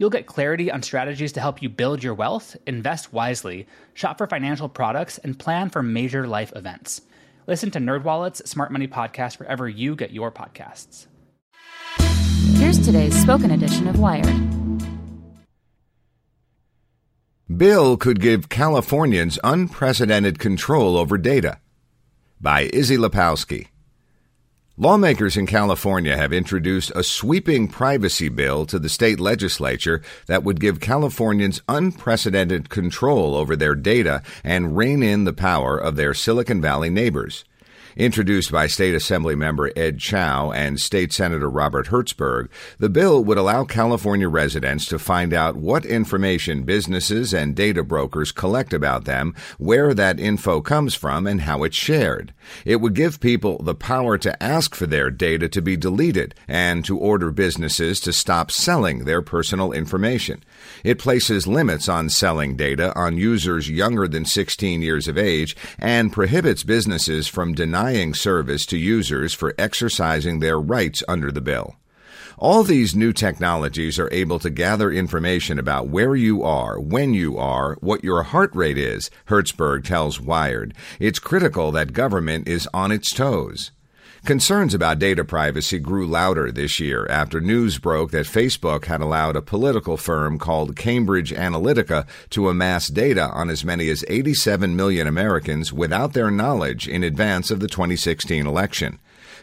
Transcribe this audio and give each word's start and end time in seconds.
You'll 0.00 0.08
get 0.08 0.24
clarity 0.24 0.72
on 0.72 0.82
strategies 0.82 1.32
to 1.32 1.40
help 1.40 1.60
you 1.60 1.68
build 1.68 2.02
your 2.02 2.14
wealth, 2.14 2.56
invest 2.66 3.12
wisely, 3.12 3.66
shop 3.92 4.16
for 4.16 4.26
financial 4.26 4.66
products, 4.66 5.18
and 5.18 5.38
plan 5.38 5.68
for 5.68 5.82
major 5.82 6.26
life 6.26 6.54
events. 6.56 7.02
Listen 7.46 7.70
to 7.72 7.80
NerdWallet's 7.80 8.48
Smart 8.48 8.72
Money 8.72 8.88
Podcast 8.88 9.38
wherever 9.38 9.68
you 9.68 9.94
get 9.94 10.10
your 10.10 10.32
podcasts. 10.32 11.06
Here's 12.54 12.78
today's 12.78 13.14
spoken 13.20 13.50
edition 13.50 13.86
of 13.88 14.00
Wired. 14.00 14.34
Bill 17.54 17.98
could 17.98 18.20
give 18.20 18.48
Californians 18.48 19.38
unprecedented 19.44 20.38
control 20.38 20.96
over 20.96 21.18
data. 21.18 21.60
By 22.40 22.70
Issie 22.72 22.96
Lapowsky. 22.96 23.66
Lawmakers 24.78 25.36
in 25.36 25.46
California 25.46 26.16
have 26.16 26.32
introduced 26.32 26.92
a 26.94 27.02
sweeping 27.02 27.66
privacy 27.66 28.28
bill 28.28 28.64
to 28.66 28.78
the 28.78 28.88
state 28.88 29.18
legislature 29.18 30.00
that 30.26 30.44
would 30.44 30.60
give 30.60 30.80
Californians 30.80 31.60
unprecedented 31.68 32.70
control 32.70 33.34
over 33.34 33.56
their 33.56 33.74
data 33.74 34.22
and 34.44 34.76
rein 34.76 35.02
in 35.02 35.24
the 35.24 35.32
power 35.32 35.76
of 35.76 35.96
their 35.96 36.14
Silicon 36.14 36.60
Valley 36.62 36.88
neighbors. 36.88 37.44
Introduced 37.96 38.52
by 38.52 38.68
State 38.68 38.94
Assembly 38.94 39.34
member 39.34 39.72
Ed 39.74 39.98
Chau 39.98 40.52
and 40.52 40.80
State 40.80 41.12
Senator 41.12 41.50
Robert 41.50 41.88
Hertzberg, 41.88 42.48
the 42.78 42.88
bill 42.88 43.24
would 43.24 43.36
allow 43.36 43.64
California 43.64 44.28
residents 44.28 44.86
to 44.86 44.98
find 44.98 45.34
out 45.34 45.56
what 45.56 45.84
information 45.84 46.62
businesses 46.62 47.34
and 47.34 47.56
data 47.56 47.82
brokers 47.82 48.30
collect 48.30 48.72
about 48.72 49.06
them, 49.06 49.34
where 49.58 49.92
that 49.92 50.20
info 50.20 50.60
comes 50.60 50.94
from, 50.94 51.26
and 51.26 51.40
how 51.40 51.64
it's 51.64 51.76
shared. 51.76 52.32
It 52.64 52.76
would 52.76 52.94
give 52.94 53.18
people 53.18 53.60
the 53.60 53.74
power 53.74 54.16
to 54.18 54.40
ask 54.40 54.76
for 54.76 54.86
their 54.86 55.10
data 55.10 55.48
to 55.48 55.60
be 55.60 55.76
deleted 55.76 56.36
and 56.46 56.84
to 56.84 56.96
order 56.96 57.32
businesses 57.32 57.98
to 58.00 58.12
stop 58.12 58.52
selling 58.52 59.04
their 59.04 59.20
personal 59.20 59.72
information. 59.72 60.44
It 60.84 60.98
places 60.98 61.46
limits 61.46 61.88
on 61.88 62.08
selling 62.08 62.56
data 62.56 62.92
on 62.98 63.16
users 63.16 63.68
younger 63.68 64.08
than 64.08 64.24
16 64.24 64.82
years 64.82 65.08
of 65.08 65.18
age 65.18 65.56
and 65.78 66.12
prohibits 66.12 66.62
businesses 66.62 67.28
from 67.28 67.54
denying 67.54 68.14
service 68.14 68.66
to 68.66 68.78
users 68.78 69.34
for 69.34 69.54
exercising 69.58 70.40
their 70.40 70.58
rights 70.58 71.02
under 71.08 71.30
the 71.30 71.40
bill. 71.40 71.76
All 72.38 72.62
these 72.62 72.96
new 72.96 73.12
technologies 73.12 73.98
are 73.98 74.08
able 74.10 74.38
to 74.38 74.48
gather 74.48 74.90
information 74.90 75.58
about 75.58 75.88
where 75.88 76.16
you 76.16 76.42
are, 76.42 76.80
when 76.80 77.12
you 77.12 77.36
are, 77.36 77.76
what 77.80 78.02
your 78.02 78.22
heart 78.22 78.54
rate 78.54 78.78
is, 78.78 79.10
Hertzberg 79.26 79.84
tells 79.84 80.20
Wired. 80.20 80.72
It's 80.98 81.18
critical 81.18 81.70
that 81.72 81.92
government 81.92 82.48
is 82.48 82.66
on 82.72 82.92
its 82.92 83.12
toes. 83.12 83.72
Concerns 84.24 84.74
about 84.74 84.98
data 84.98 85.24
privacy 85.24 85.78
grew 85.78 86.06
louder 86.06 86.52
this 86.52 86.78
year 86.78 87.06
after 87.08 87.40
news 87.40 87.78
broke 87.78 88.10
that 88.10 88.26
Facebook 88.26 88.84
had 88.84 89.00
allowed 89.00 89.34
a 89.34 89.40
political 89.40 89.96
firm 89.96 90.38
called 90.38 90.76
Cambridge 90.76 91.32
Analytica 91.32 92.06
to 92.28 92.50
amass 92.50 92.88
data 92.88 93.30
on 93.30 93.48
as 93.48 93.64
many 93.64 93.88
as 93.88 94.04
87 94.08 94.76
million 94.76 95.06
Americans 95.06 95.72
without 95.72 96.12
their 96.12 96.30
knowledge 96.30 96.86
in 96.86 97.02
advance 97.02 97.50
of 97.50 97.60
the 97.60 97.66
2016 97.66 98.46
election. 98.46 98.98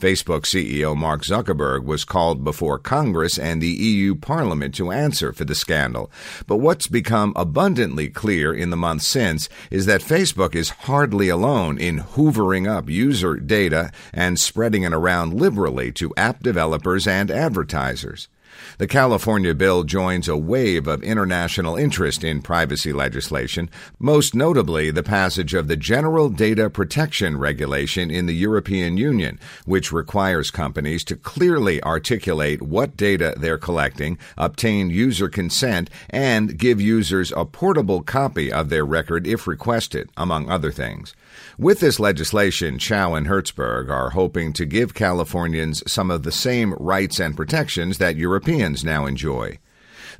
Facebook 0.00 0.42
CEO 0.42 0.96
Mark 0.96 1.22
Zuckerberg 1.22 1.84
was 1.84 2.04
called 2.04 2.44
before 2.44 2.78
Congress 2.78 3.38
and 3.38 3.60
the 3.60 3.68
EU 3.68 4.14
Parliament 4.14 4.74
to 4.76 4.90
answer 4.90 5.32
for 5.32 5.44
the 5.44 5.54
scandal. 5.54 6.10
But 6.46 6.56
what's 6.56 6.86
become 6.86 7.32
abundantly 7.36 8.08
clear 8.08 8.52
in 8.52 8.70
the 8.70 8.76
months 8.76 9.06
since 9.06 9.48
is 9.70 9.86
that 9.86 10.00
Facebook 10.00 10.54
is 10.54 10.70
hardly 10.70 11.28
alone 11.28 11.78
in 11.78 11.98
hoovering 11.98 12.68
up 12.68 12.88
user 12.88 13.36
data 13.36 13.90
and 14.12 14.38
spreading 14.38 14.82
it 14.82 14.92
around 14.92 15.34
liberally 15.34 15.92
to 15.92 16.14
app 16.16 16.42
developers 16.42 17.06
and 17.06 17.30
advertisers. 17.30 18.28
The 18.78 18.86
California 18.86 19.54
bill 19.54 19.84
joins 19.84 20.28
a 20.28 20.36
wave 20.36 20.86
of 20.86 21.02
international 21.02 21.76
interest 21.76 22.24
in 22.24 22.42
privacy 22.42 22.92
legislation, 22.92 23.70
most 23.98 24.34
notably 24.34 24.90
the 24.90 25.02
passage 25.02 25.54
of 25.54 25.68
the 25.68 25.76
General 25.76 26.28
Data 26.28 26.70
Protection 26.70 27.38
Regulation 27.38 28.10
in 28.10 28.26
the 28.26 28.34
European 28.34 28.96
Union, 28.96 29.38
which 29.64 29.92
requires 29.92 30.50
companies 30.50 31.04
to 31.04 31.16
clearly 31.16 31.82
articulate 31.82 32.62
what 32.62 32.96
data 32.96 33.34
they're 33.36 33.58
collecting, 33.58 34.18
obtain 34.36 34.90
user 34.90 35.28
consent, 35.28 35.90
and 36.10 36.58
give 36.58 36.80
users 36.80 37.32
a 37.36 37.44
portable 37.44 38.02
copy 38.02 38.52
of 38.52 38.68
their 38.68 38.84
record 38.84 39.26
if 39.26 39.46
requested, 39.46 40.10
among 40.16 40.48
other 40.48 40.70
things. 40.70 41.14
With 41.58 41.80
this 41.80 42.00
legislation, 42.00 42.78
Chau 42.78 43.14
and 43.14 43.26
Hertzberg 43.26 43.90
are 43.90 44.10
hoping 44.10 44.52
to 44.54 44.66
give 44.66 44.94
Californians 44.94 45.82
some 45.90 46.10
of 46.10 46.22
the 46.22 46.32
same 46.32 46.74
rights 46.74 47.20
and 47.20 47.36
protections 47.36 47.98
that 47.98 48.16
Europeans 48.52 48.84
now 48.84 49.06
enjoy. 49.06 49.58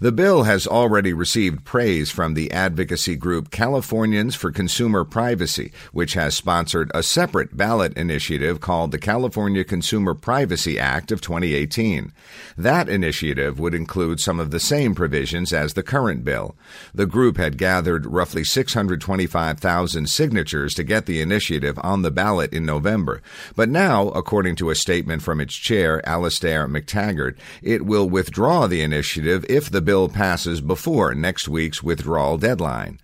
The 0.01 0.13
bill 0.13 0.45
has 0.45 0.67
already 0.67 1.13
received 1.13 1.65
praise 1.65 2.11
from 2.11 2.35
the 2.35 2.51
advocacy 2.51 3.17
group 3.17 3.51
Californians 3.51 4.35
for 4.35 4.51
Consumer 4.51 5.05
Privacy, 5.05 5.73
which 5.93 6.15
has 6.15 6.35
sponsored 6.35 6.91
a 6.95 7.03
separate 7.03 7.57
ballot 7.57 7.97
initiative 7.97 8.61
called 8.61 8.91
the 8.91 8.99
California 8.99 9.65
Consumer 9.65 10.15
Privacy 10.15 10.79
Act 10.79 11.13
of 11.13 11.21
2018. 11.21 12.13
That 12.57 12.89
initiative 12.89 13.59
would 13.59 13.75
include 13.75 14.21
some 14.21 14.41
of 14.41 14.51
the 14.51 14.61
same 14.61 14.95
provisions 14.95 15.53
as 15.53 15.75
the 15.75 15.83
current 15.83 16.25
bill. 16.25 16.57
The 16.95 17.07
group 17.07 17.37
had 17.37 17.59
gathered 17.59 18.07
roughly 18.07 18.45
625,000 18.45 20.09
signatures 20.09 20.75
to 20.75 20.85
get 20.85 21.07
the 21.07 21.21
initiative 21.21 21.79
on 21.83 22.03
the 22.03 22.11
ballot 22.11 22.53
in 22.53 22.65
November. 22.65 23.21
But 23.55 23.69
now, 23.69 24.09
according 24.09 24.57
to 24.57 24.71
a 24.71 24.75
statement 24.75 25.23
from 25.23 25.41
its 25.41 25.55
chair, 25.55 26.07
Alastair 26.09 26.67
Mactaggart, 26.67 27.37
it 27.61 27.85
will 27.85 28.09
withdraw 28.09 28.67
the 28.67 28.81
initiative 28.81 29.45
if 29.49 29.71
the 29.71 29.82
bill 29.85 30.09
passes 30.09 30.61
before 30.61 31.15
next 31.15 31.49
week's 31.49 31.83
withdrawal 31.83 32.39
deadline. 32.39 32.99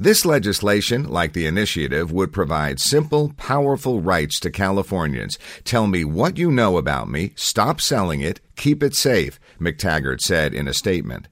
This 0.00 0.24
legislation, 0.24 1.08
like 1.08 1.32
the 1.32 1.46
initiative, 1.46 2.12
would 2.12 2.32
provide 2.32 2.78
simple, 2.78 3.32
powerful 3.36 4.00
rights 4.00 4.38
to 4.40 4.50
Californians. 4.50 5.40
Tell 5.64 5.88
me 5.88 6.04
what 6.04 6.38
you 6.38 6.52
know 6.52 6.78
about 6.78 7.08
me, 7.08 7.32
stop 7.34 7.80
selling 7.80 8.20
it, 8.20 8.40
keep 8.54 8.82
it 8.82 8.94
safe, 8.94 9.40
Mactaggart 9.60 10.20
said 10.20 10.54
in 10.54 10.68
a 10.68 10.72
statement. 10.72 11.26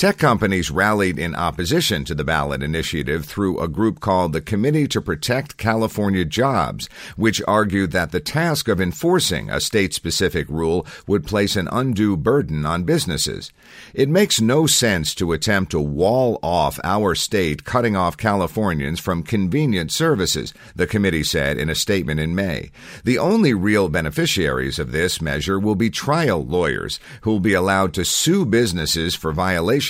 Tech 0.00 0.16
companies 0.16 0.70
rallied 0.70 1.18
in 1.18 1.34
opposition 1.34 2.06
to 2.06 2.14
the 2.14 2.24
ballot 2.24 2.62
initiative 2.62 3.26
through 3.26 3.60
a 3.60 3.68
group 3.68 4.00
called 4.00 4.32
the 4.32 4.40
Committee 4.40 4.88
to 4.88 5.02
Protect 5.02 5.58
California 5.58 6.24
Jobs, 6.24 6.88
which 7.16 7.42
argued 7.46 7.90
that 7.90 8.10
the 8.10 8.18
task 8.18 8.66
of 8.66 8.80
enforcing 8.80 9.50
a 9.50 9.60
state 9.60 9.92
specific 9.92 10.48
rule 10.48 10.86
would 11.06 11.26
place 11.26 11.54
an 11.54 11.68
undue 11.70 12.16
burden 12.16 12.64
on 12.64 12.84
businesses. 12.84 13.52
It 13.92 14.08
makes 14.08 14.40
no 14.40 14.66
sense 14.66 15.14
to 15.16 15.34
attempt 15.34 15.72
to 15.72 15.80
wall 15.80 16.38
off 16.42 16.80
our 16.82 17.14
state, 17.14 17.64
cutting 17.64 17.94
off 17.94 18.16
Californians 18.16 19.00
from 19.00 19.22
convenient 19.22 19.92
services, 19.92 20.54
the 20.74 20.86
committee 20.86 21.24
said 21.24 21.58
in 21.58 21.68
a 21.68 21.74
statement 21.74 22.20
in 22.20 22.34
May. 22.34 22.70
The 23.04 23.18
only 23.18 23.52
real 23.52 23.90
beneficiaries 23.90 24.78
of 24.78 24.92
this 24.92 25.20
measure 25.20 25.60
will 25.60 25.74
be 25.74 25.90
trial 25.90 26.42
lawyers, 26.42 26.98
who 27.20 27.32
will 27.32 27.40
be 27.40 27.52
allowed 27.52 27.92
to 27.92 28.04
sue 28.06 28.46
businesses 28.46 29.14
for 29.14 29.34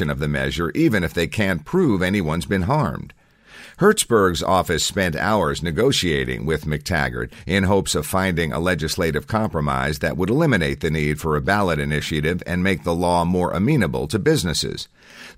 of 0.09 0.21
the 0.21 0.29
measure 0.29 0.71
even 0.75 1.05
if 1.05 1.13
they 1.13 1.27
can't 1.27 1.65
prove 1.65 2.01
anyone's 2.01 2.47
been 2.47 2.63
harmed. 2.63 3.13
Hertzberg's 3.81 4.43
office 4.43 4.85
spent 4.85 5.17
hours 5.17 5.63
negotiating 5.63 6.45
with 6.45 6.67
Mactaggart 6.67 7.33
in 7.47 7.65
hopes 7.65 7.95
of 7.95 8.07
finding 8.07 8.53
a 8.53 8.61
legislative 8.61 9.27
compromise 9.27 10.01
that 10.01 10.19
would 10.19 10.29
eliminate 10.29 10.81
the 10.81 10.91
need 10.91 11.19
for 11.19 11.35
a 11.35 11.41
ballot 11.41 11.79
initiative 11.79 12.43
and 12.47 12.63
make 12.63 12.85
the 12.85 12.95
law 12.95 13.25
more 13.25 13.53
amenable 13.53 14.07
to 14.09 14.19
businesses. 14.19 14.87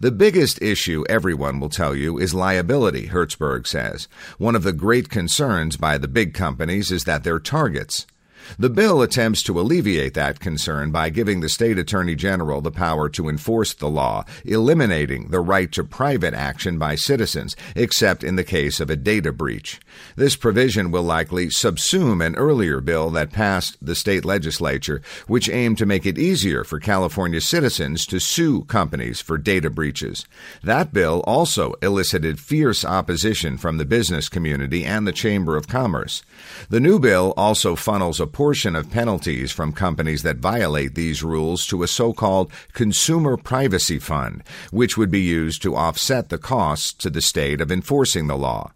The 0.00 0.10
biggest 0.10 0.60
issue 0.60 1.04
everyone 1.08 1.60
will 1.60 1.68
tell 1.68 1.94
you 1.94 2.18
is 2.18 2.34
liability, 2.34 3.06
Hertzberg 3.06 3.68
says. 3.68 4.08
One 4.38 4.56
of 4.56 4.64
the 4.64 4.72
great 4.72 5.08
concerns 5.08 5.76
by 5.76 5.96
the 5.96 6.08
big 6.08 6.34
companies 6.34 6.90
is 6.90 7.04
that 7.04 7.22
they're 7.22 7.38
targets. 7.38 8.08
The 8.58 8.70
bill 8.70 9.02
attempts 9.02 9.42
to 9.44 9.58
alleviate 9.58 10.14
that 10.14 10.40
concern 10.40 10.90
by 10.90 11.10
giving 11.10 11.40
the 11.40 11.48
state 11.48 11.78
attorney 11.78 12.14
general 12.14 12.60
the 12.60 12.70
power 12.70 13.08
to 13.10 13.28
enforce 13.28 13.74
the 13.74 13.88
law, 13.88 14.24
eliminating 14.44 15.28
the 15.28 15.40
right 15.40 15.70
to 15.72 15.84
private 15.84 16.34
action 16.34 16.78
by 16.78 16.94
citizens, 16.94 17.56
except 17.74 18.24
in 18.24 18.36
the 18.36 18.44
case 18.44 18.80
of 18.80 18.90
a 18.90 18.96
data 18.96 19.32
breach. 19.32 19.80
This 20.16 20.36
provision 20.36 20.90
will 20.90 21.02
likely 21.02 21.46
subsume 21.46 22.24
an 22.24 22.36
earlier 22.36 22.80
bill 22.80 23.10
that 23.10 23.32
passed 23.32 23.76
the 23.80 23.94
state 23.94 24.24
legislature, 24.24 25.02
which 25.26 25.48
aimed 25.48 25.78
to 25.78 25.86
make 25.86 26.06
it 26.06 26.18
easier 26.18 26.64
for 26.64 26.80
California 26.80 27.40
citizens 27.40 28.06
to 28.06 28.18
sue 28.18 28.62
companies 28.64 29.20
for 29.20 29.38
data 29.38 29.70
breaches. 29.70 30.26
That 30.62 30.92
bill 30.92 31.20
also 31.26 31.74
elicited 31.82 32.38
fierce 32.38 32.84
opposition 32.84 33.56
from 33.58 33.78
the 33.78 33.84
business 33.84 34.28
community 34.28 34.84
and 34.84 35.06
the 35.06 35.12
Chamber 35.12 35.56
of 35.56 35.68
Commerce. 35.68 36.22
The 36.68 36.80
new 36.80 36.98
bill 36.98 37.34
also 37.36 37.76
funnels 37.76 38.20
a 38.20 38.26
portion 38.32 38.74
of 38.74 38.90
penalties 38.90 39.52
from 39.52 39.72
companies 39.72 40.22
that 40.22 40.38
violate 40.38 40.94
these 40.94 41.22
rules 41.22 41.66
to 41.66 41.82
a 41.82 41.88
so-called 41.88 42.50
consumer 42.72 43.36
privacy 43.36 43.98
fund, 43.98 44.42
which 44.70 44.96
would 44.96 45.10
be 45.10 45.20
used 45.20 45.62
to 45.62 45.76
offset 45.76 46.28
the 46.28 46.38
costs 46.38 46.92
to 46.92 47.10
the 47.10 47.22
state 47.22 47.60
of 47.60 47.70
enforcing 47.70 48.26
the 48.26 48.36
law. 48.36 48.72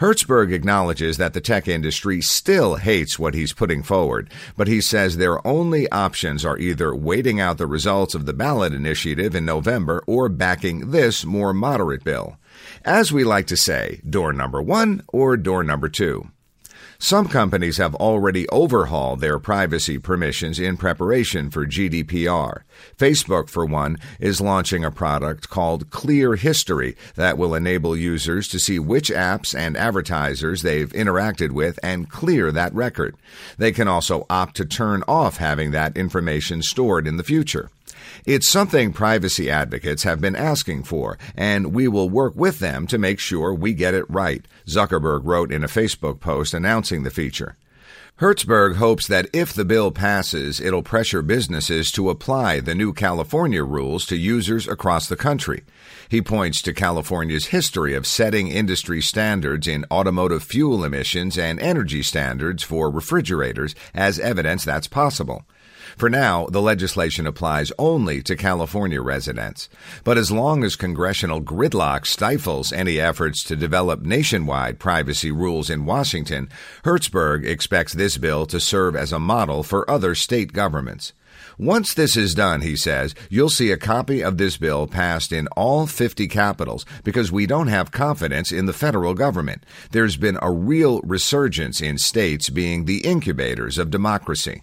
Hertzberg 0.00 0.50
acknowledges 0.50 1.18
that 1.18 1.34
the 1.34 1.42
tech 1.42 1.68
industry 1.68 2.22
still 2.22 2.76
hates 2.76 3.18
what 3.18 3.34
he's 3.34 3.52
putting 3.52 3.82
forward, 3.82 4.30
but 4.56 4.66
he 4.66 4.80
says 4.80 5.18
their 5.18 5.46
only 5.46 5.90
options 5.90 6.42
are 6.42 6.56
either 6.56 6.94
waiting 6.94 7.38
out 7.38 7.58
the 7.58 7.66
results 7.66 8.14
of 8.14 8.24
the 8.24 8.32
ballot 8.32 8.72
initiative 8.72 9.34
in 9.34 9.44
November 9.44 10.02
or 10.06 10.30
backing 10.30 10.90
this 10.90 11.26
more 11.26 11.52
moderate 11.52 12.02
bill. 12.02 12.38
As 12.82 13.12
we 13.12 13.24
like 13.24 13.46
to 13.48 13.58
say, 13.58 14.00
door 14.08 14.32
number 14.32 14.62
one 14.62 15.02
or 15.08 15.36
door 15.36 15.62
number 15.62 15.90
two. 15.90 16.30
Some 17.02 17.28
companies 17.28 17.78
have 17.78 17.94
already 17.94 18.46
overhauled 18.50 19.20
their 19.20 19.38
privacy 19.38 19.96
permissions 19.96 20.60
in 20.60 20.76
preparation 20.76 21.48
for 21.48 21.64
GDPR. 21.64 22.60
Facebook, 22.98 23.48
for 23.48 23.64
one, 23.64 23.96
is 24.20 24.42
launching 24.42 24.84
a 24.84 24.90
product 24.90 25.48
called 25.48 25.88
Clear 25.88 26.36
History 26.36 26.96
that 27.14 27.38
will 27.38 27.54
enable 27.54 27.96
users 27.96 28.48
to 28.48 28.58
see 28.58 28.78
which 28.78 29.08
apps 29.08 29.58
and 29.58 29.78
advertisers 29.78 30.60
they've 30.60 30.92
interacted 30.92 31.52
with 31.52 31.80
and 31.82 32.10
clear 32.10 32.52
that 32.52 32.74
record. 32.74 33.16
They 33.56 33.72
can 33.72 33.88
also 33.88 34.26
opt 34.28 34.56
to 34.56 34.66
turn 34.66 35.02
off 35.08 35.38
having 35.38 35.70
that 35.70 35.96
information 35.96 36.60
stored 36.60 37.06
in 37.06 37.16
the 37.16 37.24
future. 37.24 37.70
It's 38.26 38.48
something 38.48 38.92
privacy 38.92 39.50
advocates 39.50 40.02
have 40.02 40.20
been 40.20 40.36
asking 40.36 40.84
for, 40.84 41.18
and 41.36 41.72
we 41.72 41.88
will 41.88 42.08
work 42.08 42.34
with 42.36 42.58
them 42.58 42.86
to 42.88 42.98
make 42.98 43.18
sure 43.18 43.54
we 43.54 43.72
get 43.74 43.94
it 43.94 44.08
right, 44.10 44.46
Zuckerberg 44.66 45.22
wrote 45.24 45.52
in 45.52 45.64
a 45.64 45.68
Facebook 45.68 46.20
post 46.20 46.54
announcing 46.54 47.02
the 47.02 47.10
feature. 47.10 47.56
Hertzberg 48.20 48.76
hopes 48.76 49.06
that 49.06 49.30
if 49.32 49.54
the 49.54 49.64
bill 49.64 49.90
passes, 49.90 50.60
it'll 50.60 50.82
pressure 50.82 51.22
businesses 51.22 51.90
to 51.92 52.10
apply 52.10 52.60
the 52.60 52.74
new 52.74 52.92
California 52.92 53.64
rules 53.64 54.04
to 54.04 54.16
users 54.16 54.68
across 54.68 55.08
the 55.08 55.16
country. 55.16 55.62
He 56.06 56.20
points 56.20 56.60
to 56.62 56.74
California's 56.74 57.46
history 57.46 57.94
of 57.94 58.06
setting 58.06 58.48
industry 58.48 59.00
standards 59.00 59.66
in 59.66 59.86
automotive 59.90 60.42
fuel 60.42 60.84
emissions 60.84 61.38
and 61.38 61.58
energy 61.60 62.02
standards 62.02 62.62
for 62.62 62.90
refrigerators 62.90 63.74
as 63.94 64.18
evidence 64.18 64.66
that's 64.66 64.86
possible. 64.86 65.46
For 65.96 66.10
now, 66.10 66.46
the 66.46 66.62
legislation 66.62 67.26
applies 67.26 67.72
only 67.78 68.22
to 68.22 68.36
California 68.36 69.00
residents. 69.00 69.68
But 70.04 70.18
as 70.18 70.30
long 70.30 70.64
as 70.64 70.76
congressional 70.76 71.40
gridlock 71.40 72.06
stifles 72.06 72.72
any 72.72 73.00
efforts 73.00 73.42
to 73.44 73.56
develop 73.56 74.02
nationwide 74.02 74.78
privacy 74.78 75.30
rules 75.30 75.70
in 75.70 75.86
Washington, 75.86 76.48
Hertzberg 76.84 77.46
expects 77.46 77.92
this 77.92 78.18
bill 78.18 78.46
to 78.46 78.60
serve 78.60 78.96
as 78.96 79.12
a 79.12 79.18
model 79.18 79.62
for 79.62 79.88
other 79.90 80.14
state 80.14 80.52
governments. 80.52 81.12
Once 81.58 81.92
this 81.94 82.16
is 82.16 82.34
done, 82.34 82.62
he 82.62 82.74
says, 82.74 83.14
you'll 83.28 83.50
see 83.50 83.70
a 83.70 83.76
copy 83.76 84.22
of 84.22 84.38
this 84.38 84.56
bill 84.56 84.86
passed 84.86 85.30
in 85.30 85.46
all 85.48 85.86
50 85.86 86.26
capitals 86.28 86.86
because 87.04 87.30
we 87.30 87.46
don't 87.46 87.68
have 87.68 87.90
confidence 87.90 88.50
in 88.50 88.66
the 88.66 88.72
federal 88.72 89.14
government. 89.14 89.64
There's 89.90 90.16
been 90.16 90.38
a 90.40 90.50
real 90.50 91.00
resurgence 91.02 91.80
in 91.80 91.98
states 91.98 92.48
being 92.48 92.84
the 92.84 93.04
incubators 93.04 93.78
of 93.78 93.90
democracy. 93.90 94.62